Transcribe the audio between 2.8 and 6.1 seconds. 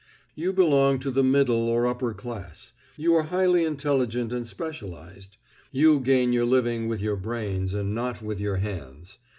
You are highly intelligent and specialised. You